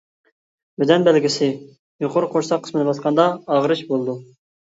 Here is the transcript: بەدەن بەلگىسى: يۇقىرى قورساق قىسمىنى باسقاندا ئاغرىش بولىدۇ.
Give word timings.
بەدەن 0.83 1.03
بەلگىسى: 1.07 1.49
يۇقىرى 2.07 2.31
قورساق 2.33 2.65
قىسمىنى 2.65 2.87
باسقاندا 2.89 3.27
ئاغرىش 3.59 3.87
بولىدۇ. 3.93 4.19